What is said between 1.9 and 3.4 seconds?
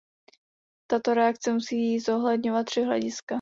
zohledňovat tři hlediska.